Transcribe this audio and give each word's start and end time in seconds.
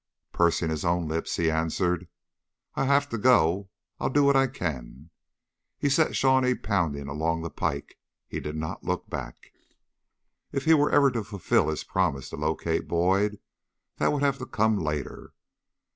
Pursing 0.33 0.71
his 0.71 0.83
own 0.83 1.07
lips, 1.07 1.35
he 1.35 1.51
answered. 1.51 2.07
"I 2.73 2.85
have 2.85 3.07
to 3.09 3.19
go. 3.19 3.69
I'll 3.99 4.09
do 4.09 4.23
what 4.23 4.35
I 4.35 4.47
can." 4.47 5.11
He 5.77 5.89
set 5.89 6.15
Shawnee 6.15 6.55
pounding 6.55 7.07
along 7.07 7.43
the 7.43 7.51
pike, 7.51 7.89
and 8.27 8.33
he 8.33 8.39
did 8.39 8.55
not 8.55 8.83
look 8.83 9.11
back. 9.11 9.53
If 10.51 10.65
he 10.65 10.73
were 10.73 10.89
ever 10.89 11.11
to 11.11 11.23
fulfill 11.23 11.69
his 11.69 11.83
promise 11.83 12.31
to 12.31 12.35
locate 12.35 12.87
Boyd, 12.87 13.37
that 13.97 14.11
would 14.11 14.23
have 14.23 14.39
to 14.39 14.47
come 14.47 14.79
later. 14.79 15.33